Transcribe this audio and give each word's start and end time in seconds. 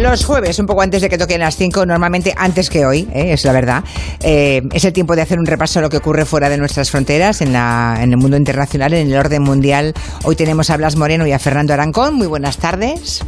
Los 0.00 0.24
jueves, 0.24 0.58
un 0.60 0.66
poco 0.66 0.82
antes 0.82 1.02
de 1.02 1.08
que 1.08 1.18
toquen 1.18 1.40
las 1.40 1.56
5, 1.56 1.84
normalmente 1.84 2.32
antes 2.36 2.70
que 2.70 2.86
hoy, 2.86 3.08
¿eh? 3.12 3.32
es 3.32 3.44
la 3.44 3.52
verdad, 3.52 3.82
eh, 4.20 4.62
es 4.72 4.84
el 4.84 4.92
tiempo 4.92 5.16
de 5.16 5.22
hacer 5.22 5.40
un 5.40 5.46
repaso 5.46 5.80
a 5.80 5.82
lo 5.82 5.90
que 5.90 5.96
ocurre 5.96 6.24
fuera 6.24 6.48
de 6.48 6.56
nuestras 6.56 6.90
fronteras, 6.90 7.40
en, 7.40 7.52
la, 7.52 7.98
en 8.00 8.12
el 8.12 8.16
mundo 8.16 8.36
internacional, 8.36 8.94
en 8.94 9.10
el 9.10 9.18
orden 9.18 9.42
mundial. 9.42 9.94
Hoy 10.22 10.36
tenemos 10.36 10.70
a 10.70 10.76
Blas 10.76 10.94
Moreno 10.94 11.26
y 11.26 11.32
a 11.32 11.38
Fernando 11.40 11.74
Arancón. 11.74 12.14
Muy 12.14 12.28
buenas 12.28 12.58
tardes. 12.58 13.24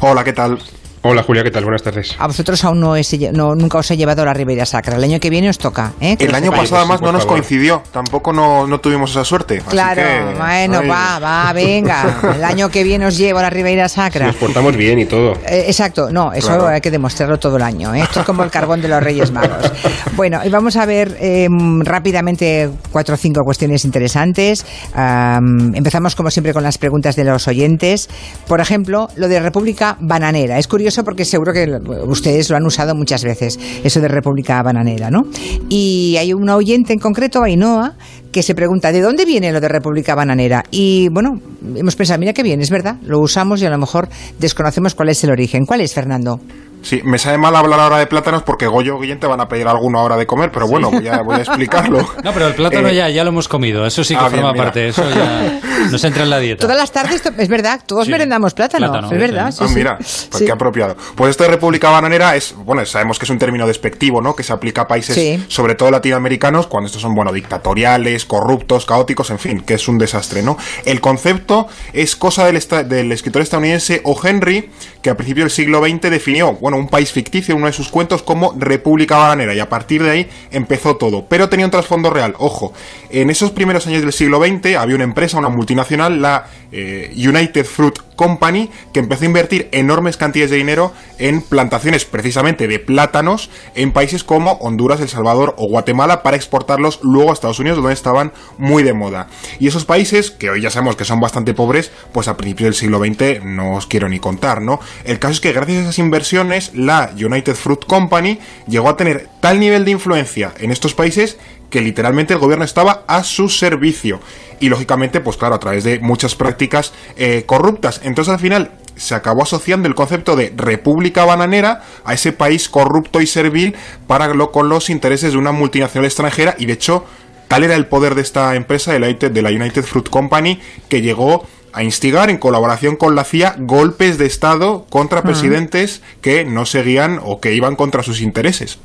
Hola, 0.00 0.22
¿qué 0.22 0.34
tal? 0.34 0.58
Hola 1.04 1.24
Julia, 1.24 1.42
¿qué 1.42 1.50
tal? 1.50 1.64
Buenas 1.64 1.82
tardes. 1.82 2.14
A 2.16 2.28
vosotros 2.28 2.64
aún 2.64 2.78
no, 2.78 2.94
no, 3.32 3.54
nunca 3.56 3.78
os 3.78 3.90
he 3.90 3.96
llevado 3.96 4.22
a 4.22 4.24
la 4.24 4.34
Ribeira 4.34 4.64
Sacra. 4.64 4.98
El 4.98 5.02
año 5.02 5.18
que 5.18 5.30
viene 5.30 5.48
os 5.48 5.58
toca. 5.58 5.94
¿eh? 6.00 6.14
El 6.16 6.32
año 6.32 6.52
pasado 6.52 6.76
además 6.76 7.02
no 7.02 7.10
nos 7.10 7.26
coincidió. 7.26 7.82
Tampoco 7.90 8.32
no, 8.32 8.68
no, 8.68 8.78
tuvimos 8.78 9.10
esa 9.10 9.24
suerte. 9.24 9.60
Claro, 9.68 10.00
bueno, 10.38 10.80
va, 10.88 11.18
va, 11.18 11.52
venga. 11.52 12.20
El 12.36 12.44
año 12.44 12.68
que 12.68 12.84
viene 12.84 13.04
os 13.04 13.18
llevo 13.18 13.40
a 13.40 13.42
la 13.42 13.50
Ribeira 13.50 13.88
Sacra. 13.88 14.28
nos 14.28 14.36
portamos 14.36 14.76
bien 14.76 15.00
y 15.00 15.06
todo. 15.06 15.32
Eh, 15.44 15.64
exacto, 15.66 16.12
no, 16.12 16.32
eso 16.32 16.68
hay 16.68 16.80
que 16.80 16.92
demostrarlo 16.92 17.36
todo 17.36 17.56
el 17.56 17.62
año. 17.62 17.92
¿eh? 17.96 18.02
Esto 18.02 18.20
es 18.20 18.26
como 18.26 18.44
el 18.44 18.50
carbón 18.52 18.80
de 18.80 18.86
los 18.86 19.02
Reyes 19.02 19.32
Magos. 19.32 19.72
Bueno, 20.14 20.40
y 20.44 20.50
vamos 20.50 20.76
a 20.76 20.86
ver 20.86 21.16
em, 21.20 21.80
rápidamente 21.80 22.70
cuatro 22.92 23.16
o 23.16 23.18
cinco 23.18 23.40
cuestiones 23.44 23.84
interesantes. 23.84 24.64
empezamos 24.94 26.14
como 26.14 26.30
siempre 26.30 26.52
con 26.52 26.62
las 26.62 26.78
preguntas 26.78 27.16
de 27.16 27.24
los 27.24 27.48
oyentes. 27.48 28.08
Por 28.46 28.60
ejemplo, 28.60 29.08
lo 29.16 29.26
de 29.26 29.40
República 29.40 29.96
Bananera. 29.98 30.58
Es 30.58 30.68
curioso 30.68 30.91
porque 31.04 31.24
seguro 31.24 31.52
que 31.52 31.66
ustedes 32.06 32.50
lo 32.50 32.56
han 32.56 32.64
usado 32.64 32.94
muchas 32.94 33.24
veces, 33.24 33.58
eso 33.82 34.00
de 34.00 34.08
República 34.08 34.62
Bananera, 34.62 35.10
¿no? 35.10 35.22
Y 35.68 36.16
hay 36.18 36.32
un 36.32 36.48
oyente 36.50 36.92
en 36.92 36.98
concreto, 36.98 37.42
Ainhoa, 37.42 37.94
que 38.30 38.42
se 38.42 38.54
pregunta, 38.54 38.92
¿de 38.92 39.00
dónde 39.00 39.24
viene 39.24 39.52
lo 39.52 39.60
de 39.60 39.68
República 39.68 40.14
Bananera? 40.14 40.64
Y 40.70 41.08
bueno, 41.10 41.40
hemos 41.76 41.96
pensado, 41.96 42.18
mira 42.18 42.32
qué 42.32 42.42
bien, 42.42 42.60
es 42.60 42.70
verdad, 42.70 42.96
lo 43.02 43.20
usamos 43.20 43.62
y 43.62 43.66
a 43.66 43.70
lo 43.70 43.78
mejor 43.78 44.08
desconocemos 44.38 44.94
cuál 44.94 45.08
es 45.08 45.24
el 45.24 45.30
origen. 45.30 45.64
¿Cuál 45.64 45.80
es, 45.80 45.94
Fernando? 45.94 46.40
Sí, 46.82 47.00
me 47.04 47.18
sabe 47.18 47.38
mal 47.38 47.54
hablar 47.54 47.80
ahora 47.80 47.98
de 47.98 48.06
plátanos 48.06 48.42
porque 48.42 48.66
Goyo 48.66 48.98
Guillén 48.98 49.20
te 49.20 49.26
van 49.26 49.40
a 49.40 49.48
pedir 49.48 49.68
alguno 49.68 49.98
ahora 49.98 50.16
de 50.16 50.26
comer, 50.26 50.50
pero 50.52 50.66
bueno, 50.66 50.90
voy 50.90 51.06
a, 51.08 51.22
voy 51.22 51.36
a 51.36 51.42
explicarlo. 51.42 52.06
No, 52.22 52.32
pero 52.32 52.46
el 52.46 52.54
plátano 52.54 52.88
eh, 52.88 52.94
ya, 52.94 53.08
ya 53.08 53.24
lo 53.24 53.30
hemos 53.30 53.48
comido, 53.48 53.84
eso 53.86 54.04
sí 54.04 54.14
que 54.14 54.20
ah, 54.20 54.30
forma 54.30 54.54
parte, 54.54 54.88
eso 54.88 55.02
ya 55.10 55.60
nos 55.90 56.04
entra 56.04 56.22
en 56.22 56.30
la 56.30 56.38
dieta. 56.38 56.60
Todas 56.60 56.76
las 56.76 56.92
tardes, 56.92 57.22
es 57.36 57.48
verdad, 57.48 57.80
todos 57.84 58.08
merendamos 58.08 58.54
plátano, 58.54 59.10
es 59.10 59.18
verdad. 59.18 59.52
ah, 59.58 59.66
mira, 59.74 59.98
pues 59.98 60.30
qué 60.44 60.52
apropiado. 60.52 60.96
Pues 61.16 61.30
esto 61.30 61.44
de 61.44 61.50
República 61.50 61.90
Bananera 61.90 62.36
es, 62.36 62.54
bueno, 62.56 62.84
sabemos 62.86 63.18
que 63.18 63.24
es 63.24 63.30
un 63.30 63.38
término 63.38 63.66
despectivo, 63.66 64.20
¿no? 64.20 64.36
Que 64.36 64.42
se 64.42 64.52
aplica 64.52 64.82
a 64.82 64.88
países, 64.88 65.40
sobre 65.48 65.74
todo 65.74 65.90
latinoamericanos, 65.90 66.66
cuando 66.66 66.86
estos 66.86 67.02
son, 67.02 67.14
bueno, 67.14 67.32
dictatoriales, 67.32 68.24
corruptos, 68.24 68.86
caóticos, 68.86 69.30
en 69.30 69.38
fin, 69.38 69.60
que 69.60 69.74
es 69.74 69.88
un 69.88 69.98
desastre, 69.98 70.42
¿no? 70.42 70.56
El 70.84 71.00
concepto 71.00 71.68
es 71.92 72.14
cosa 72.16 72.46
del, 72.46 72.60
del 72.88 73.12
escritor 73.12 73.42
estadounidense 73.42 74.00
O. 74.04 74.18
Henry, 74.22 74.70
que 75.02 75.10
a 75.10 75.16
principios 75.16 75.44
del 75.46 75.50
siglo 75.50 75.80
XX 75.80 76.10
definió, 76.10 76.52
bueno, 76.54 76.71
un 76.76 76.88
país 76.88 77.12
ficticio 77.12 77.52
en 77.52 77.58
uno 77.58 77.66
de 77.66 77.72
sus 77.72 77.88
cuentos 77.88 78.22
como 78.22 78.54
República 78.58 79.16
Bananera 79.16 79.54
y 79.54 79.60
a 79.60 79.68
partir 79.68 80.02
de 80.02 80.10
ahí 80.10 80.30
empezó 80.50 80.96
todo. 80.96 81.26
Pero 81.28 81.48
tenía 81.48 81.66
un 81.66 81.70
trasfondo 81.70 82.10
real, 82.10 82.34
ojo, 82.38 82.72
en 83.10 83.30
esos 83.30 83.50
primeros 83.50 83.86
años 83.86 84.02
del 84.02 84.12
siglo 84.12 84.38
XX 84.44 84.76
había 84.76 84.94
una 84.94 85.04
empresa, 85.04 85.38
una 85.38 85.48
multinacional, 85.48 86.20
la 86.20 86.46
eh, 86.70 87.12
United 87.16 87.64
Fruit 87.64 87.98
Company, 88.16 88.70
que 88.92 89.00
empezó 89.00 89.24
a 89.24 89.26
invertir 89.26 89.68
enormes 89.72 90.16
cantidades 90.16 90.50
de 90.50 90.56
dinero 90.56 90.92
en 91.18 91.40
plantaciones 91.42 92.04
precisamente 92.04 92.68
de 92.68 92.78
plátanos 92.78 93.50
en 93.74 93.92
países 93.92 94.24
como 94.24 94.52
Honduras, 94.54 95.00
El 95.00 95.08
Salvador 95.08 95.54
o 95.58 95.68
Guatemala 95.68 96.22
para 96.22 96.36
exportarlos 96.36 97.00
luego 97.02 97.30
a 97.30 97.32
Estados 97.32 97.58
Unidos, 97.58 97.78
donde 97.78 97.92
estaban 97.92 98.32
muy 98.58 98.82
de 98.82 98.92
moda. 98.92 99.28
Y 99.58 99.68
esos 99.68 99.84
países, 99.84 100.30
que 100.30 100.50
hoy 100.50 100.60
ya 100.60 100.70
sabemos 100.70 100.96
que 100.96 101.04
son 101.04 101.20
bastante 101.20 101.54
pobres, 101.54 101.90
pues 102.12 102.28
a 102.28 102.36
principios 102.36 102.66
del 102.66 102.74
siglo 102.74 102.98
XX 102.98 103.44
no 103.44 103.74
os 103.76 103.86
quiero 103.86 104.08
ni 104.08 104.18
contar, 104.18 104.62
¿no? 104.62 104.80
El 105.04 105.18
caso 105.18 105.34
es 105.34 105.40
que 105.40 105.52
gracias 105.52 105.78
a 105.78 105.82
esas 105.82 105.98
inversiones, 105.98 106.72
la 106.74 107.12
United 107.14 107.54
Fruit 107.54 107.84
Company 107.84 108.38
llegó 108.66 108.88
a 108.88 108.96
tener 108.96 109.28
tal 109.40 109.60
nivel 109.60 109.84
de 109.84 109.92
influencia 109.92 110.52
en 110.58 110.70
estos 110.70 110.94
países 110.94 111.38
que 111.72 111.80
literalmente 111.80 112.34
el 112.34 112.38
gobierno 112.38 112.66
estaba 112.66 113.02
a 113.08 113.24
su 113.24 113.48
servicio. 113.48 114.20
Y 114.60 114.68
lógicamente, 114.68 115.20
pues 115.20 115.38
claro, 115.38 115.54
a 115.54 115.58
través 115.58 115.82
de 115.84 115.98
muchas 116.00 116.36
prácticas 116.36 116.92
eh, 117.16 117.44
corruptas. 117.46 118.02
Entonces 118.04 118.32
al 118.32 118.38
final 118.38 118.72
se 118.94 119.14
acabó 119.14 119.42
asociando 119.42 119.88
el 119.88 119.94
concepto 119.94 120.36
de 120.36 120.52
república 120.54 121.24
bananera 121.24 121.82
a 122.04 122.12
ese 122.12 122.32
país 122.32 122.68
corrupto 122.68 123.22
y 123.22 123.26
servil 123.26 123.74
para 124.06 124.28
lo, 124.34 124.52
con 124.52 124.68
los 124.68 124.90
intereses 124.90 125.32
de 125.32 125.38
una 125.38 125.50
multinacional 125.50 126.04
extranjera 126.04 126.54
y 126.58 126.66
de 126.66 126.74
hecho 126.74 127.06
tal 127.48 127.64
era 127.64 127.74
el 127.74 127.86
poder 127.86 128.14
de 128.14 128.20
esta 128.20 128.54
empresa 128.54 128.92
de 128.92 128.98
la, 129.00 129.06
de 129.08 129.42
la 129.42 129.48
United 129.48 129.82
Fruit 129.82 130.10
Company 130.10 130.60
que 130.90 131.00
llegó 131.00 131.46
a 131.72 131.82
instigar 131.82 132.28
en 132.28 132.36
colaboración 132.36 132.96
con 132.96 133.14
la 133.14 133.24
CIA 133.24 133.56
golpes 133.60 134.18
de 134.18 134.26
Estado 134.26 134.84
contra 134.90 135.22
presidentes 135.22 136.02
que 136.20 136.44
no 136.44 136.66
seguían 136.66 137.18
o 137.24 137.40
que 137.40 137.54
iban 137.54 137.76
contra 137.76 138.02
sus 138.02 138.20
intereses. 138.20 138.78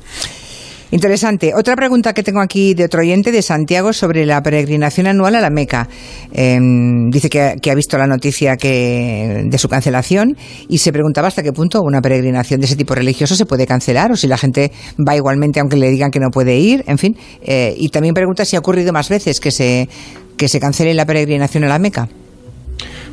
Interesante. 0.90 1.52
Otra 1.54 1.76
pregunta 1.76 2.14
que 2.14 2.22
tengo 2.22 2.40
aquí 2.40 2.72
de 2.72 2.84
otro 2.84 3.00
oyente 3.00 3.30
de 3.30 3.42
Santiago 3.42 3.92
sobre 3.92 4.24
la 4.24 4.42
peregrinación 4.42 5.06
anual 5.06 5.34
a 5.34 5.40
la 5.40 5.50
Meca. 5.50 5.86
Em, 6.32 7.10
dice 7.10 7.28
que, 7.28 7.70
ha 7.70 7.74
visto 7.74 7.98
la 7.98 8.06
noticia 8.06 8.56
que, 8.56 9.44
de 9.46 9.58
su 9.58 9.68
cancelación 9.68 10.36
y 10.68 10.78
se 10.78 10.90
preguntaba 10.90 11.28
hasta 11.28 11.42
qué 11.42 11.52
punto 11.52 11.82
una 11.82 12.00
peregrinación 12.00 12.60
de 12.60 12.66
ese 12.66 12.76
tipo 12.76 12.94
religioso 12.94 13.34
se 13.34 13.44
puede 13.44 13.66
cancelar 13.66 14.12
o 14.12 14.16
si 14.16 14.26
la 14.26 14.38
gente 14.38 14.72
va 15.06 15.14
igualmente 15.14 15.60
aunque 15.60 15.76
le 15.76 15.90
digan 15.90 16.10
que 16.10 16.20
no 16.20 16.30
puede 16.30 16.56
ir. 16.56 16.84
En 16.86 16.96
fin. 16.96 17.16
Eh, 17.42 17.74
y 17.76 17.90
también 17.90 18.14
pregunta 18.14 18.46
si 18.46 18.56
ha 18.56 18.58
ocurrido 18.58 18.92
más 18.92 19.10
veces 19.10 19.40
que 19.40 19.50
se, 19.50 19.88
que 20.38 20.48
se 20.48 20.58
cancele 20.58 20.94
la 20.94 21.04
peregrinación 21.04 21.64
a 21.64 21.68
la 21.68 21.78
Meca. 21.78 22.08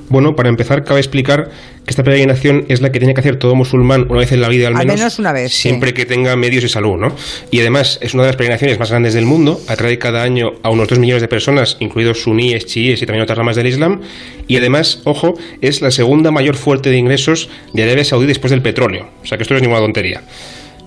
Bueno, 0.09 0.35
para 0.35 0.49
empezar, 0.49 0.83
cabe 0.83 0.99
explicar 0.99 1.49
que 1.83 1.89
esta 1.89 2.03
peregrinación 2.03 2.65
es 2.67 2.81
la 2.81 2.91
que 2.91 2.99
tiene 2.99 3.13
que 3.13 3.21
hacer 3.21 3.37
todo 3.37 3.55
musulmán 3.55 4.05
una 4.09 4.19
vez 4.19 4.31
en 4.31 4.41
la 4.41 4.49
vida, 4.49 4.67
al 4.67 4.75
menos, 4.75 5.19
una 5.19 5.31
vez. 5.31 5.53
Siempre 5.53 5.93
que 5.93 6.05
tenga 6.05 6.35
medios 6.35 6.63
de 6.63 6.69
salud, 6.69 6.97
¿no? 6.97 7.15
Y 7.51 7.59
además 7.59 7.99
es 8.01 8.13
una 8.13 8.23
de 8.23 8.29
las 8.29 8.35
peregrinaciones 8.35 8.79
más 8.79 8.89
grandes 8.89 9.13
del 9.13 9.25
mundo, 9.25 9.59
atrae 9.67 9.97
cada 9.97 10.23
año 10.23 10.53
a 10.63 10.69
unos 10.69 10.87
2 10.87 10.99
millones 10.99 11.21
de 11.21 11.27
personas, 11.27 11.77
incluidos 11.79 12.21
suníes, 12.21 12.65
chiíes 12.65 13.01
y 13.01 13.05
también 13.05 13.23
otras 13.23 13.37
ramas 13.37 13.55
del 13.55 13.67
Islam. 13.67 14.01
Y 14.47 14.57
además, 14.57 15.01
ojo, 15.05 15.33
es 15.61 15.81
la 15.81 15.91
segunda 15.91 16.31
mayor 16.31 16.55
fuente 16.55 16.89
de 16.89 16.97
ingresos 16.97 17.49
de 17.73 17.83
Arabia 17.83 18.03
Saudí 18.03 18.27
después 18.27 18.51
del 18.51 18.61
petróleo. 18.61 19.09
O 19.23 19.25
sea 19.25 19.37
que 19.37 19.43
esto 19.43 19.53
no 19.53 19.57
es 19.57 19.61
ninguna 19.63 19.81
tontería. 19.81 20.21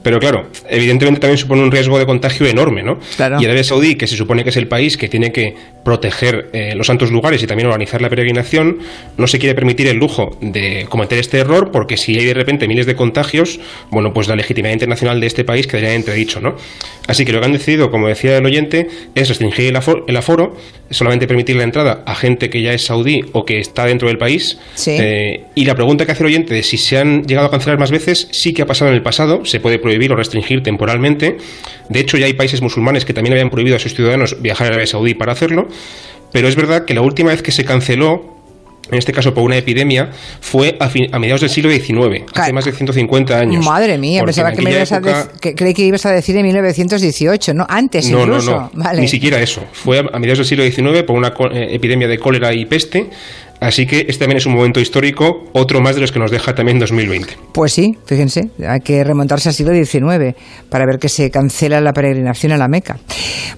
Pero 0.08 0.20
claro, 0.20 0.48
evidentemente 0.70 1.20
también 1.20 1.36
supone 1.36 1.62
un 1.62 1.70
riesgo 1.70 1.98
de 1.98 2.06
contagio 2.06 2.46
enorme, 2.46 2.82
¿no? 2.82 2.98
Y 3.18 3.44
Arabia 3.44 3.62
Saudí, 3.62 3.96
que 3.96 4.06
se 4.06 4.16
supone 4.16 4.42
que 4.42 4.48
es 4.48 4.56
el 4.56 4.66
país 4.66 4.96
que 4.96 5.06
tiene 5.06 5.32
que 5.32 5.54
proteger 5.84 6.48
eh, 6.54 6.74
los 6.74 6.86
santos 6.86 7.10
lugares 7.10 7.42
y 7.42 7.46
también 7.46 7.66
organizar 7.66 8.00
la 8.00 8.08
peregrinación, 8.08 8.78
no 9.18 9.26
se 9.26 9.38
quiere 9.38 9.54
permitir 9.54 9.86
el 9.86 9.98
lujo 9.98 10.38
de 10.40 10.86
cometer 10.88 11.18
este 11.18 11.40
error 11.40 11.70
porque 11.70 11.98
si 11.98 12.18
hay 12.18 12.24
de 12.24 12.32
repente 12.32 12.66
miles 12.66 12.86
de 12.86 12.96
contagios, 12.96 13.60
bueno, 13.90 14.14
pues 14.14 14.28
la 14.28 14.36
legitimidad 14.36 14.72
internacional 14.72 15.20
de 15.20 15.26
este 15.26 15.44
país 15.44 15.66
quedaría 15.66 15.92
entredicho, 15.92 16.40
¿no? 16.40 16.56
Así 17.06 17.26
que 17.26 17.32
lo 17.32 17.40
que 17.40 17.46
han 17.46 17.52
decidido, 17.52 17.90
como 17.90 18.08
decía 18.08 18.38
el 18.38 18.46
oyente, 18.46 18.88
es 19.14 19.28
restringir 19.28 19.66
el 19.66 19.76
aforo, 19.76 20.06
el 20.08 20.16
aforo 20.16 20.56
solamente 20.90 21.26
permitir 21.26 21.56
la 21.56 21.64
entrada 21.64 22.02
a 22.06 22.14
gente 22.14 22.48
que 22.50 22.62
ya 22.62 22.72
es 22.72 22.86
saudí 22.86 23.24
o 23.32 23.44
que 23.44 23.58
está 23.58 23.84
dentro 23.84 24.08
del 24.08 24.18
país. 24.18 24.58
Eh, 24.86 25.44
y 25.54 25.64
la 25.64 25.74
pregunta 25.74 26.06
que 26.06 26.12
hace 26.12 26.22
el 26.22 26.28
oyente 26.28 26.54
de 26.54 26.62
si 26.62 26.78
se 26.78 26.98
han 26.98 27.24
llegado 27.24 27.48
a 27.48 27.50
cancelar 27.50 27.78
más 27.78 27.90
veces, 27.90 28.28
sí 28.30 28.54
que 28.54 28.62
ha 28.62 28.66
pasado 28.66 28.90
en 28.90 28.96
el 28.96 29.02
pasado, 29.02 29.44
se 29.44 29.60
puede 29.60 29.78
prohibir 29.78 29.97
o 30.12 30.16
restringir 30.16 30.62
temporalmente. 30.62 31.36
De 31.88 32.00
hecho, 32.00 32.16
ya 32.16 32.26
hay 32.26 32.34
países 32.34 32.62
musulmanes 32.62 33.04
que 33.04 33.12
también 33.12 33.32
habían 33.34 33.50
prohibido 33.50 33.76
a 33.76 33.78
sus 33.78 33.94
ciudadanos 33.94 34.40
viajar 34.40 34.66
a 34.66 34.68
Arabia 34.68 34.86
Saudí 34.86 35.14
para 35.14 35.32
hacerlo. 35.32 35.68
Pero 36.32 36.48
es 36.48 36.56
verdad 36.56 36.84
que 36.84 36.94
la 36.94 37.02
última 37.02 37.30
vez 37.30 37.42
que 37.42 37.52
se 37.52 37.64
canceló 37.64 38.38
en 38.90 38.98
este 38.98 39.12
caso 39.12 39.34
por 39.34 39.44
una 39.44 39.56
epidemia, 39.56 40.10
fue 40.40 40.76
a, 40.80 40.90
a 41.12 41.18
mediados 41.18 41.42
del 41.42 41.50
siglo 41.50 41.70
XIX, 41.70 42.24
hace 42.34 42.52
más 42.52 42.64
de 42.64 42.72
150 42.72 43.38
años. 43.38 43.64
Madre 43.64 43.98
mía, 43.98 44.24
pensaba 44.24 44.52
que, 44.52 44.62
me 44.62 44.70
ibas 44.70 44.92
a 44.92 45.00
que, 45.40 45.54
creí 45.54 45.74
que 45.74 45.82
ibas 45.82 46.06
a 46.06 46.12
decir 46.12 46.36
en 46.36 46.44
1918, 46.44 47.54
¿no? 47.54 47.66
Antes 47.68 48.10
no, 48.10 48.22
incluso. 48.22 48.50
No, 48.50 48.70
no, 48.72 48.92
ni 48.94 49.08
siquiera 49.08 49.40
eso. 49.40 49.62
Fue 49.72 49.98
a, 49.98 50.18
mediados 50.18 50.38
del 50.38 50.46
siglo 50.46 50.64
XIX 50.64 51.02
por 51.02 51.16
una 51.16 51.34
eh, 51.52 51.74
epidemia 51.74 52.08
de 52.08 52.18
cólera 52.18 52.52
y 52.54 52.64
peste 52.64 53.10
Así 53.60 53.86
que 53.86 54.06
este 54.08 54.18
también 54.20 54.38
es 54.38 54.46
un 54.46 54.54
momento 54.54 54.80
histórico, 54.80 55.44
otro 55.52 55.80
más 55.80 55.94
de 55.94 56.00
los 56.00 56.12
que 56.12 56.18
nos 56.18 56.30
deja 56.30 56.54
también 56.54 56.78
2020. 56.78 57.36
Pues 57.52 57.72
sí, 57.72 57.96
fíjense, 58.04 58.50
hay 58.66 58.80
que 58.80 59.02
remontarse 59.02 59.48
al 59.48 59.54
siglo 59.54 59.72
XIX 59.72 60.34
para 60.68 60.86
ver 60.86 60.98
que 60.98 61.08
se 61.08 61.30
cancela 61.30 61.80
la 61.80 61.92
peregrinación 61.92 62.52
a 62.52 62.56
la 62.56 62.68
Meca. 62.68 62.98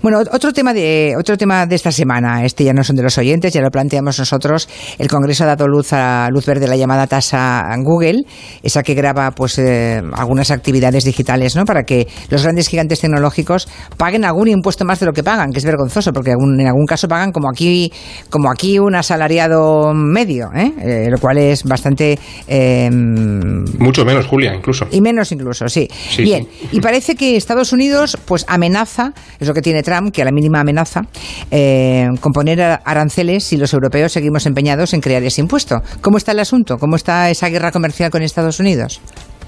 Bueno, 0.02 0.20
otro 0.32 0.52
tema 0.52 0.72
de 0.72 1.14
otro 1.18 1.36
tema 1.36 1.66
de 1.66 1.74
esta 1.74 1.92
semana, 1.92 2.44
este 2.44 2.64
ya 2.64 2.72
no 2.72 2.82
son 2.82 2.96
de 2.96 3.02
los 3.02 3.18
oyentes, 3.18 3.52
ya 3.52 3.60
lo 3.60 3.70
planteamos 3.70 4.18
nosotros. 4.18 4.68
El 4.98 5.08
Congreso 5.08 5.44
ha 5.44 5.48
dado 5.48 5.66
luz 5.66 5.92
a 5.92 6.28
luz 6.30 6.46
verde 6.46 6.66
la 6.66 6.76
llamada 6.76 7.06
tasa 7.06 7.68
Google, 7.82 8.22
esa 8.62 8.82
que 8.82 8.94
graba 8.94 9.30
pues 9.32 9.58
eh, 9.58 10.00
algunas 10.14 10.50
actividades 10.50 11.04
digitales, 11.04 11.56
¿no? 11.56 11.64
Para 11.64 11.82
que 11.82 12.08
los 12.30 12.42
grandes 12.42 12.68
gigantes 12.68 13.00
tecnológicos 13.00 13.68
paguen 13.96 14.24
algún 14.24 14.48
impuesto 14.48 14.84
más 14.84 15.00
de 15.00 15.06
lo 15.06 15.12
que 15.12 15.22
pagan, 15.22 15.50
que 15.50 15.58
es 15.58 15.64
vergonzoso, 15.64 16.12
porque 16.12 16.30
en 16.32 16.66
algún 16.66 16.86
caso 16.86 17.08
pagan 17.08 17.32
como 17.32 17.48
aquí 17.50 17.92
como 18.30 18.50
aquí 18.50 18.78
un 18.78 18.94
asalariado 18.94 19.89
medio, 19.94 20.50
¿eh? 20.54 20.72
¿eh? 20.80 21.08
lo 21.10 21.18
cual 21.18 21.38
es 21.38 21.64
bastante... 21.64 22.18
Em, 22.46 23.64
Mucho 23.78 24.04
menos, 24.04 24.26
Julia, 24.26 24.54
incluso. 24.54 24.86
Y 24.90 25.00
menos 25.00 25.32
incluso, 25.32 25.68
sí. 25.68 25.88
Bien, 26.18 26.46
y 26.72 26.80
parece 26.80 27.14
que 27.14 27.36
Estados 27.36 27.72
Unidos 27.72 28.16
pues 28.24 28.44
amenaza, 28.48 29.12
es 29.38 29.48
lo 29.48 29.54
que 29.54 29.62
tiene 29.62 29.82
Trump, 29.82 30.12
que 30.12 30.22
a 30.22 30.24
la 30.24 30.32
mínima 30.32 30.60
amenaza, 30.60 31.02
eh, 31.50 32.08
con 32.20 32.32
poner 32.32 32.60
aranceles 32.60 33.44
si 33.44 33.56
los 33.56 33.72
europeos 33.72 34.12
seguimos 34.12 34.46
empeñados 34.46 34.94
en 34.94 35.00
crear 35.00 35.22
ese 35.22 35.40
impuesto. 35.40 35.82
¿Cómo 36.00 36.18
está 36.18 36.32
el 36.32 36.40
asunto? 36.40 36.78
¿Cómo 36.78 36.96
está 36.96 37.30
esa 37.30 37.48
guerra 37.48 37.72
comercial 37.72 38.10
con 38.10 38.22
Estados 38.22 38.60
Unidos? 38.60 39.00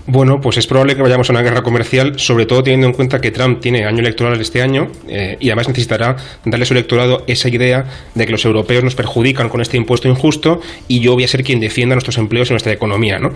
Bueno, 0.06 0.40
pues 0.40 0.56
es 0.56 0.66
probable 0.66 0.96
que 0.96 1.02
vayamos 1.02 1.30
a 1.30 1.32
una 1.32 1.42
guerra 1.42 1.62
comercial, 1.62 2.18
sobre 2.18 2.44
todo 2.44 2.64
teniendo 2.64 2.88
en 2.88 2.92
cuenta 2.92 3.20
que 3.20 3.30
Trump 3.30 3.60
tiene 3.60 3.84
año 3.84 4.00
electoral 4.00 4.40
este 4.40 4.60
año 4.60 4.90
eh, 5.08 5.36
y 5.38 5.48
además 5.48 5.68
necesitará 5.68 6.16
darle 6.44 6.64
a 6.64 6.66
su 6.66 6.74
electorado 6.74 7.22
esa 7.28 7.48
idea 7.48 7.84
de 8.16 8.26
que 8.26 8.32
los 8.32 8.44
europeos 8.44 8.82
nos 8.82 8.96
perjudican 8.96 9.48
con 9.48 9.60
este 9.60 9.76
impuesto 9.76 10.08
injusto 10.08 10.60
y 10.88 10.98
yo 10.98 11.14
voy 11.14 11.22
a 11.22 11.28
ser 11.28 11.44
quien 11.44 11.60
defienda 11.60 11.94
nuestros 11.94 12.18
empleos 12.18 12.50
y 12.50 12.52
nuestra 12.52 12.72
economía. 12.72 13.20
¿no? 13.20 13.32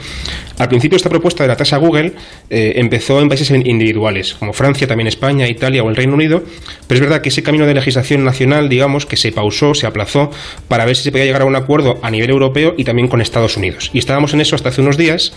Al 0.58 0.68
principio 0.68 0.96
esta 0.96 1.08
propuesta 1.08 1.44
de 1.44 1.48
la 1.48 1.56
tasa 1.56 1.76
Google 1.76 2.14
eh, 2.50 2.72
empezó 2.76 3.20
en 3.20 3.28
países 3.28 3.48
individuales, 3.50 4.34
como 4.34 4.52
Francia, 4.52 4.88
también 4.88 5.06
España, 5.06 5.46
Italia 5.46 5.84
o 5.84 5.88
el 5.88 5.94
Reino 5.94 6.14
Unido, 6.14 6.42
pero 6.88 6.96
es 6.96 7.00
verdad 7.00 7.22
que 7.22 7.28
ese 7.28 7.44
camino 7.44 7.66
de 7.66 7.74
legislación 7.74 8.24
nacional, 8.24 8.68
digamos, 8.68 9.06
que 9.06 9.16
se 9.16 9.30
pausó, 9.30 9.74
se 9.74 9.86
aplazó 9.86 10.30
para 10.66 10.84
ver 10.84 10.96
si 10.96 11.04
se 11.04 11.12
podía 11.12 11.26
llegar 11.26 11.42
a 11.42 11.44
un 11.44 11.54
acuerdo 11.54 12.00
a 12.02 12.10
nivel 12.10 12.30
europeo 12.30 12.74
y 12.76 12.82
también 12.82 13.06
con 13.06 13.20
Estados 13.20 13.56
Unidos. 13.56 13.90
Y 13.92 13.98
estábamos 13.98 14.34
en 14.34 14.40
eso 14.40 14.56
hasta 14.56 14.70
hace 14.70 14.80
unos 14.80 14.96
días 14.96 15.32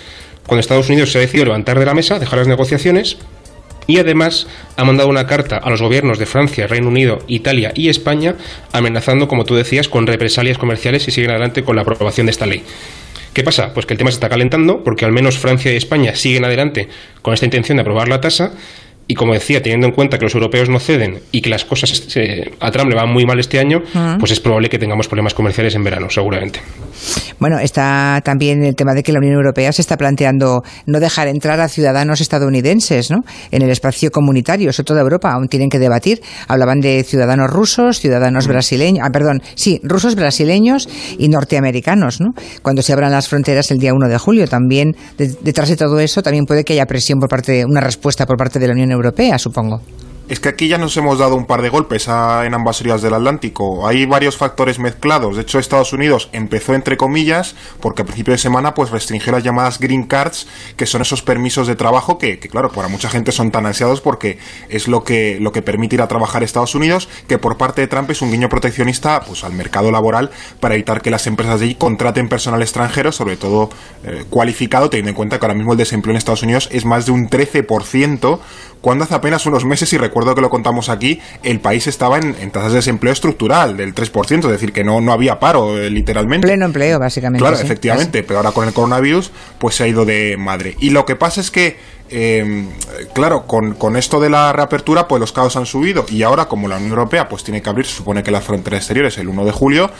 cuando 0.49 0.61
Estados 0.61 0.89
Unidos 0.89 1.11
se 1.11 1.19
ha 1.19 1.21
decidido 1.21 1.45
levantar 1.45 1.77
de 1.77 1.85
la 1.85 1.93
mesa, 1.93 2.17
dejar 2.17 2.39
las 2.39 2.47
negociaciones 2.47 3.17
y 3.85 3.99
además 3.99 4.47
ha 4.77 4.83
mandado 4.83 5.07
una 5.07 5.27
carta 5.27 5.57
a 5.57 5.69
los 5.69 5.79
gobiernos 5.79 6.17
de 6.17 6.25
Francia, 6.25 6.65
Reino 6.65 6.87
Unido, 6.87 7.19
Italia 7.27 7.71
y 7.75 7.89
España 7.89 8.35
amenazando, 8.71 9.27
como 9.27 9.45
tú 9.45 9.55
decías, 9.55 9.87
con 9.87 10.07
represalias 10.07 10.57
comerciales 10.57 11.03
si 11.03 11.11
siguen 11.11 11.29
adelante 11.29 11.63
con 11.63 11.75
la 11.75 11.83
aprobación 11.83 12.25
de 12.25 12.31
esta 12.31 12.47
ley. 12.47 12.63
¿Qué 13.31 13.43
pasa? 13.43 13.75
Pues 13.75 13.85
que 13.85 13.93
el 13.93 13.99
tema 13.99 14.09
se 14.09 14.15
está 14.15 14.27
calentando 14.27 14.83
porque 14.83 15.05
al 15.05 15.11
menos 15.11 15.37
Francia 15.37 15.71
y 15.71 15.75
España 15.75 16.15
siguen 16.15 16.45
adelante 16.45 16.89
con 17.21 17.35
esta 17.35 17.45
intención 17.45 17.77
de 17.77 17.81
aprobar 17.81 18.07
la 18.07 18.19
tasa 18.19 18.53
y 19.11 19.15
como 19.15 19.33
decía, 19.33 19.59
teniendo 19.59 19.87
en 19.87 19.93
cuenta 19.93 20.19
que 20.19 20.25
los 20.25 20.35
europeos 20.35 20.69
no 20.69 20.79
ceden 20.79 21.17
y 21.31 21.41
que 21.41 21.49
las 21.49 21.65
cosas 21.65 22.07
a 22.59 22.69
Trump 22.69 22.91
le 22.91 22.95
van 22.95 23.11
muy 23.11 23.25
mal 23.25 23.39
este 23.39 23.57
año, 23.57 23.79
pues 24.19 24.31
es 24.31 24.39
probable 24.39 24.69
que 24.69 24.77
tengamos 24.77 25.07
problemas 25.07 25.33
comerciales 25.33 25.73
en 25.73 25.83
verano, 25.83 26.11
seguramente. 26.11 26.59
Bueno, 27.39 27.57
está 27.57 28.21
también 28.23 28.63
el 28.63 28.75
tema 28.75 28.93
de 28.93 29.01
que 29.01 29.11
la 29.11 29.17
Unión 29.17 29.33
Europea 29.33 29.71
se 29.71 29.81
está 29.81 29.97
planteando 29.97 30.61
no 30.85 30.99
dejar 30.99 31.27
entrar 31.27 31.59
a 31.59 31.69
ciudadanos 31.69 32.21
estadounidenses 32.21 33.09
¿no? 33.09 33.21
en 33.49 33.63
el 33.63 33.71
espacio 33.71 34.11
comunitario. 34.11 34.69
Eso 34.69 34.83
toda 34.83 35.01
Europa 35.01 35.31
aún 35.31 35.47
tienen 35.47 35.69
que 35.69 35.79
debatir. 35.79 36.21
Hablaban 36.47 36.79
de 36.79 37.03
ciudadanos 37.03 37.49
rusos, 37.49 37.99
ciudadanos 37.99 38.47
brasileños, 38.47 39.03
ah, 39.03 39.09
perdón, 39.11 39.41
sí, 39.55 39.79
rusos, 39.81 40.13
brasileños 40.13 40.87
y 41.17 41.29
norteamericanos. 41.29 42.21
¿no? 42.21 42.27
Cuando 42.61 42.83
se 42.83 42.93
abran 42.93 43.11
las 43.11 43.27
fronteras 43.27 43.71
el 43.71 43.79
día 43.79 43.91
1 43.91 44.07
de 44.07 44.19
julio, 44.19 44.47
también 44.47 44.95
detrás 45.17 45.69
de 45.69 45.77
todo 45.77 45.99
eso 45.99 46.21
también 46.21 46.45
puede 46.45 46.63
que 46.63 46.73
haya 46.73 46.85
presión 46.85 47.17
por 47.17 47.29
parte, 47.29 47.65
una 47.65 47.81
respuesta 47.81 48.27
por 48.27 48.37
parte 48.37 48.59
de 48.59 48.67
la 48.67 48.73
Unión 48.73 48.91
Europea 48.91 48.98
Europea, 48.99 49.37
supongo. 49.37 49.81
Es 50.29 50.39
que 50.39 50.49
aquí 50.49 50.67
ya 50.67 50.77
nos 50.77 50.95
hemos 50.95 51.17
dado 51.17 51.35
un 51.35 51.47
par 51.47 51.63
de 51.63 51.69
golpes 51.69 52.07
en 52.07 52.53
ambas 52.53 52.81
orillas 52.81 53.01
del 53.01 53.15
Atlántico. 53.15 53.87
Hay 53.87 54.05
varios 54.05 54.37
factores 54.37 54.77
mezclados. 54.77 55.35
De 55.35 55.41
hecho, 55.41 55.57
Estados 55.57 55.91
Unidos 55.91 56.29
empezó 56.33 56.75
entre 56.75 56.97
comillas 56.97 57.55
porque 57.81 58.03
a 58.03 58.05
principio 58.05 58.33
de 58.33 58.37
semana 58.37 58.75
pues 58.75 58.91
restringió 58.91 59.31
las 59.31 59.43
llamadas 59.43 59.79
green 59.79 60.03
cards, 60.03 60.47
que 60.77 60.85
son 60.85 61.01
esos 61.01 61.23
permisos 61.23 61.65
de 61.65 61.75
trabajo 61.75 62.19
que, 62.19 62.37
claro, 62.37 62.69
para 62.69 62.89
mucha 62.89 63.09
gente 63.09 63.31
son 63.31 63.49
tan 63.49 63.65
ansiados 63.65 64.01
porque 64.01 64.37
es 64.69 64.87
lo 64.87 65.03
que 65.03 65.39
lo 65.41 65.51
que 65.51 65.63
permite 65.63 65.95
ir 65.95 66.01
a 66.03 66.07
trabajar 66.07 66.43
a 66.43 66.45
Estados 66.45 66.75
Unidos, 66.75 67.09
que 67.27 67.39
por 67.39 67.57
parte 67.57 67.81
de 67.81 67.87
Trump 67.87 68.11
es 68.11 68.21
un 68.21 68.31
guiño 68.31 68.49
proteccionista 68.49 69.21
pues 69.21 69.43
al 69.43 69.53
mercado 69.53 69.91
laboral 69.91 70.29
para 70.59 70.75
evitar 70.75 71.01
que 71.01 71.09
las 71.09 71.25
empresas 71.25 71.59
de 71.59 71.65
allí 71.65 71.75
contraten 71.75 72.29
personal 72.29 72.61
extranjero, 72.61 73.11
sobre 73.11 73.35
todo 73.35 73.71
eh, 74.03 74.25
cualificado, 74.29 74.91
teniendo 74.91 75.09
en 75.09 75.15
cuenta 75.15 75.39
que 75.39 75.45
ahora 75.47 75.57
mismo 75.57 75.71
el 75.71 75.79
desempleo 75.79 76.11
en 76.11 76.17
Estados 76.17 76.43
Unidos 76.43 76.69
es 76.71 76.85
más 76.85 77.07
de 77.07 77.13
un 77.13 77.29
13%, 77.29 78.39
cuando 78.81 79.03
hace 79.03 79.15
apenas 79.15 79.45
unos 79.45 79.65
meses, 79.65 79.91
y 79.91 79.97
recuerdo 79.97 80.18
que 80.35 80.41
lo 80.41 80.49
contamos 80.49 80.89
aquí, 80.89 81.19
el 81.43 81.59
país 81.59 81.87
estaba 81.87 82.17
en, 82.17 82.33
tasas 82.51 82.71
de 82.71 82.77
desempleo 82.77 83.13
estructural 83.13 83.77
del 83.77 83.93
3%, 83.93 84.45
es 84.45 84.51
decir, 84.51 84.71
que 84.71 84.83
no, 84.83 85.01
no 85.01 85.11
había 85.11 85.39
paro, 85.39 85.77
eh, 85.77 85.89
literalmente. 85.89 86.47
Pleno 86.47 86.65
empleo, 86.65 86.99
básicamente. 86.99 87.39
Claro, 87.39 87.57
efectivamente, 87.57 88.23
pero 88.23 88.39
ahora 88.39 88.51
con 88.51 88.67
el 88.67 88.73
coronavirus, 88.73 89.31
pues 89.57 89.75
se 89.75 89.83
ha 89.83 89.87
ido 89.87 90.05
de 90.05 90.37
madre. 90.37 90.75
Y 90.79 90.91
lo 90.91 91.05
que 91.05 91.15
pasa 91.15 91.41
es 91.41 91.51
que 91.51 91.77
eh, 92.09 92.65
claro, 93.13 93.45
con, 93.45 93.73
con, 93.75 93.95
esto 93.95 94.19
de 94.19 94.29
la 94.29 94.51
reapertura, 94.51 95.07
pues 95.07 95.19
los 95.19 95.31
caos 95.31 95.55
han 95.55 95.65
subido 95.65 96.05
y 96.09 96.23
ahora 96.23 96.45
como 96.47 96.67
la 96.67 96.77
Unión 96.77 96.91
Europea 96.91 97.27
pues 97.29 97.43
tiene 97.43 97.61
que 97.61 97.69
abrir, 97.69 97.85
se 97.85 97.95
supone 97.95 98.23
que 98.23 98.31
la 98.31 98.41
frontera 98.41 98.77
exterior 98.77 99.05
es 99.05 99.17
el 99.17 99.29
1 99.29 99.45
de 99.45 99.51
julio, 99.51 99.91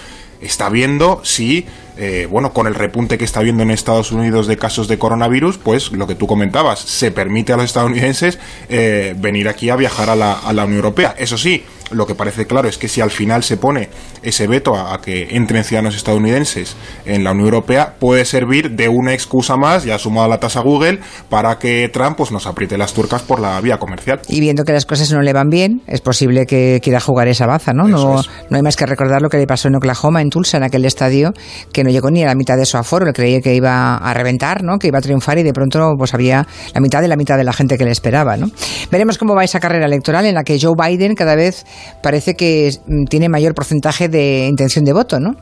está 0.41 0.69
viendo 0.69 1.21
si, 1.23 1.65
eh, 1.97 2.27
bueno, 2.29 2.53
con 2.53 2.67
el 2.67 2.75
repunte 2.75 3.17
que 3.17 3.25
está 3.25 3.41
viendo 3.41 3.63
en 3.63 3.71
Estados 3.71 4.11
Unidos 4.11 4.47
de 4.47 4.57
casos 4.57 4.88
de 4.88 4.97
coronavirus, 4.97 5.57
pues 5.57 5.91
lo 5.91 6.07
que 6.07 6.15
tú 6.15 6.27
comentabas, 6.27 6.79
se 6.79 7.11
permite 7.11 7.53
a 7.53 7.57
los 7.57 7.65
estadounidenses 7.65 8.39
eh, 8.69 9.15
venir 9.17 9.47
aquí 9.47 9.69
a 9.69 9.75
viajar 9.75 10.09
a 10.09 10.15
la, 10.15 10.33
a 10.33 10.53
la 10.53 10.65
Unión 10.65 10.77
Europea. 10.77 11.15
Eso 11.17 11.38
sí, 11.38 11.63
lo 11.91 12.06
que 12.06 12.15
parece 12.15 12.45
claro 12.45 12.68
es 12.68 12.77
que 12.77 12.88
si 12.88 13.01
al 13.01 13.12
final 13.12 13.44
se 13.44 13.57
pone 13.57 13.89
ese 14.24 14.47
veto 14.47 14.75
a, 14.75 15.01
que 15.01 15.36
entren 15.36 15.63
ciudadanos 15.63 15.95
estadounidenses 15.95 16.75
en 17.06 17.24
la 17.24 17.31
Unión 17.31 17.47
Europea, 17.47 17.95
puede 18.00 18.25
servir 18.25 18.71
de 18.71 18.89
una 18.89 19.13
excusa 19.13 19.56
más, 19.56 19.83
ya 19.83 19.97
sumado 19.97 20.25
a 20.25 20.30
la 20.30 20.39
tasa 20.39 20.62
Google, 20.62 21.00
para 21.30 21.57
que 21.57 21.89
Trump 21.89 22.18
pues, 22.18 22.31
nos 22.31 22.47
apriete 22.47 22.77
las 22.77 22.94
turcas 22.94 23.21
por 23.21 23.39
la 23.39 23.59
vía 23.62 23.77
comercial. 23.77 24.21
Y 24.27 24.39
viendo 24.39 24.63
que 24.63 24.74
las 24.74 24.86
cosas 24.86 25.12
no 25.12 25.21
le 25.21 25.33
van 25.33 25.50
bien, 25.50 25.81
es 25.88 26.01
posible 26.01 26.45
que 26.45 26.80
quiera 26.83 27.00
jugar 27.00 27.27
esa 27.27 27.45
baza, 27.45 27.74
¿no? 27.74 27.88
No, 27.88 28.21
no, 28.50 28.57
hay 28.57 28.62
más 28.62 28.75
que 28.75 28.85
recordar 28.85 29.21
lo 29.21 29.30
que 29.30 29.38
le 29.38 29.47
pasó 29.47 29.68
en 29.68 29.75
Oklahoma, 29.75 30.21
en 30.21 30.30
Tulsa, 30.30 30.57
en 30.57 30.63
aquel 30.63 30.85
estadio, 30.85 31.33
que 31.71 31.83
no 31.83 31.89
llegó 31.89 32.12
ni 32.12 32.24
a 32.24 32.27
la 32.27 32.35
mitad 32.35 32.57
de 32.57 32.65
su 32.65 32.77
aforo, 32.77 33.06
le 33.06 33.13
creía 33.13 33.42
que 33.42 33.56
iba 33.56 33.97
a 33.97 34.13
reventar, 34.13 34.63
¿no? 34.63 34.77
Que 34.77 34.88
iba 34.88 35.00
a 35.00 35.01
triunfar 35.01 35.38
y 35.39 35.44
de 35.44 35.53
pronto 35.53 35.95
pues 35.97 36.13
había 36.13 36.47
la 36.74 36.81
mitad 36.81 37.01
de 37.01 37.07
la 37.07 37.15
mitad 37.15 37.38
de 37.38 37.44
la 37.44 37.53
gente 37.53 37.77
que 37.77 37.85
le 37.85 37.92
esperaba, 37.92 38.38
¿no? 38.38 38.47
Veremos 38.92 39.18
cómo 39.18 39.35
va 39.35 39.44
esa 39.44 39.59
carrera 39.59 39.85
electoral 39.85 40.25
en 40.25 40.35
la 40.35 40.44
que 40.44 40.59
Joe 40.59 40.74
Biden 40.77 41.15
cada 41.15 41.35
vez 41.35 41.65
parece 42.01 42.35
que 42.35 42.71
mm, 42.85 43.05
tiene 43.05 43.29
mayor 43.29 43.53
porcentaje 43.53 44.09
de 44.09 44.47
intención 44.47 44.85
de 44.85 44.93
voto, 44.93 45.19
¿no? 45.19 45.35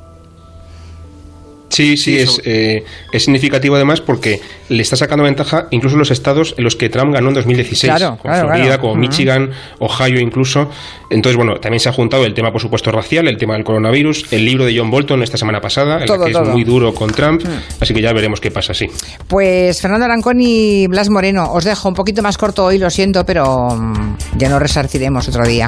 Sí, 1.69 1.98
sí, 1.98 2.18
es, 2.18 2.42
eh, 2.45 2.84
es 3.12 3.24
significativo 3.24 3.75
además 3.75 4.01
porque 4.01 4.39
le 4.69 4.81
está 4.81 4.95
sacando 4.95 5.24
ventaja 5.24 5.68
incluso 5.72 5.98
los 5.98 6.12
estados 6.12 6.56
en 6.57 6.63
los 6.63 6.75
que 6.75 6.89
Trump 6.89 7.13
ganó 7.13 7.30
en 7.30 7.36
2016, 7.36 7.94
como 8.22 8.34
Florida, 8.34 8.80
como 8.80 8.95
Michigan, 8.95 9.51
Ohio 9.80 10.19
incluso. 10.19 10.69
Entonces, 11.10 11.38
bueno, 11.38 11.60
también 11.60 11.80
se 11.80 11.89
ha 11.89 11.94
juntado 11.94 12.25
el 12.25 12.34
tema, 12.34 12.51
por 12.51 12.62
supuesto, 12.62 12.92
racial, 12.92 13.28
el 13.28 13.38
tema 13.38 13.54
del 13.54 13.63
coronavirus, 13.63 14.31
el 14.31 14.45
libro 14.45 14.66
de 14.66 14.78
John 14.78 14.90
Bolton 14.90 15.24
esta 15.24 15.38
semana 15.38 15.60
pasada, 15.60 16.04
el 16.04 16.07
que 16.07 16.31
es 16.31 16.40
muy 16.48 16.63
duro 16.63 16.94
con 16.94 17.12
Trump, 17.12 17.44
así 17.80 17.94
que 17.94 18.01
ya 18.01 18.13
veremos 18.13 18.42
qué 18.42 18.51
pasa, 18.51 18.74
sí. 18.74 18.88
Pues 19.28 19.81
Fernando 19.81 20.06
Arancón 20.06 20.40
y 20.40 20.88
Blas 20.88 21.10
Moreno, 21.10 21.51
os 21.51 21.63
dejo 21.63 21.90
un 21.90 21.95
poquito 21.95 22.22
más 22.22 22.38
corto 22.38 22.66
hoy, 22.66 22.78
lo 22.78 22.90
siento, 22.90 23.25
pero 23.25 23.69
mm, 23.69 24.18
ya 24.38 24.50
nos 24.50 24.62
resarciremos 24.62 25.28
otro 25.28 25.45
día. 25.45 25.68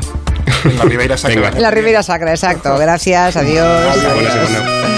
En 0.66 0.78
la 0.78 0.84
Ribeira 0.86 1.18
Sacra. 1.18 1.50
En 1.50 1.62
la 1.62 1.72
Ribeira 1.72 2.04
Sacra, 2.04 2.31
exacto. 2.31 2.78
Gracias, 2.78 3.36
adiós. 3.36 3.98
adiós. 3.98 4.80